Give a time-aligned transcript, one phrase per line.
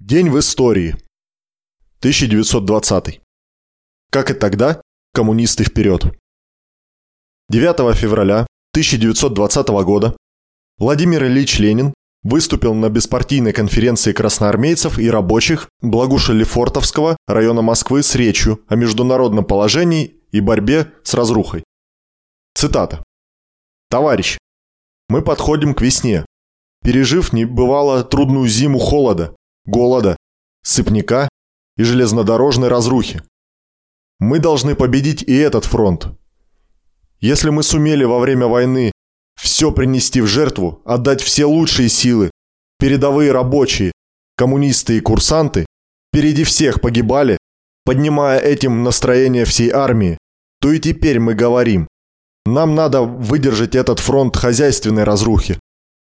[0.00, 0.90] День в истории.
[1.98, 3.20] 1920.
[4.12, 4.80] Как и тогда,
[5.12, 6.16] коммунисты вперед.
[7.50, 10.16] 9 февраля 1920 года
[10.78, 18.64] Владимир Ильич Ленин выступил на беспартийной конференции красноармейцев и рабочих Благуша-Лефортовского района Москвы с речью
[18.68, 21.64] о международном положении и борьбе с разрухой.
[22.54, 23.02] Цитата.
[23.90, 24.38] «Товарищ,
[25.08, 26.24] мы подходим к весне.
[26.84, 29.34] Пережив небывало трудную зиму холода,
[29.68, 30.16] голода,
[30.64, 31.28] сыпняка
[31.76, 33.22] и железнодорожной разрухи.
[34.18, 36.08] Мы должны победить и этот фронт.
[37.20, 38.92] Если мы сумели во время войны
[39.40, 42.30] все принести в жертву, отдать все лучшие силы,
[42.78, 43.92] передовые рабочие,
[44.36, 45.66] коммунисты и курсанты,
[46.08, 47.38] впереди всех погибали,
[47.84, 50.18] поднимая этим настроение всей армии,
[50.60, 51.86] то и теперь мы говорим,
[52.46, 55.60] нам надо выдержать этот фронт хозяйственной разрухи.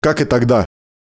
[0.00, 0.66] Как и тогда,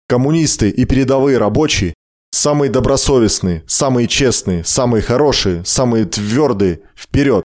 [0.06, 1.94] коммунисты и передовые рабочие
[2.30, 7.42] Самые добросовестные, самые честные, самые хорошие, самые твердые– вперед!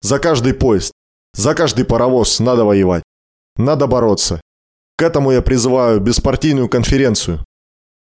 [0.00, 0.92] За каждый поезд,
[1.34, 3.02] за каждый паровоз надо воевать.
[3.56, 4.40] Надо бороться.
[4.96, 7.44] К этому я призываю беспартийную конференцию.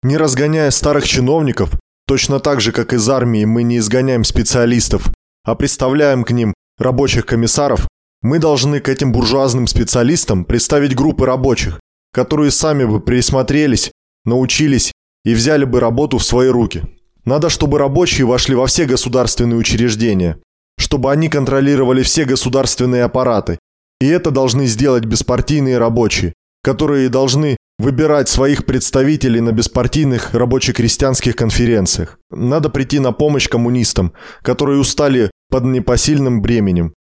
[0.04, 1.72] Не разгоняя старых чиновников,
[2.06, 5.12] точно так же, как из армии мы не изгоняем специалистов,
[5.44, 7.88] а представляем к ним рабочих комиссаров,
[8.22, 11.80] мы должны к этим буржуазным специалистам представить группы рабочих,
[12.14, 13.92] которые сами бы присмотрелись,
[14.26, 14.92] научились
[15.28, 16.84] и взяли бы работу в свои руки.
[17.26, 20.38] Надо, чтобы рабочие вошли во все государственные учреждения,
[20.80, 23.60] чтобы они контролировали все государственные аппараты.
[24.00, 32.20] И это должны сделать беспартийные рабочие, которые должны выбирать своих представителей на беспартийных рабоче-крестьянских конференциях.
[32.32, 36.94] Надо прийти на помощь коммунистам, которые устали под непосильным бременем.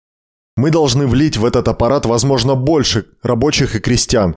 [0.56, 4.34] Мы должны влить в этот аппарат, возможно, больше рабочих и крестьян.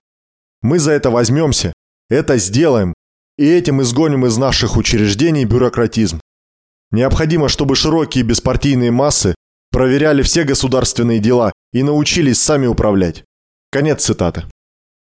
[0.60, 1.72] Мы за это возьмемся,
[2.10, 2.92] это сделаем,
[3.38, 6.20] и этим изгоним из наших учреждений бюрократизм.
[6.90, 9.34] Необходимо, чтобы широкие беспартийные массы
[9.70, 13.24] проверяли все государственные дела и научились сами управлять.
[13.70, 14.44] Конец цитаты.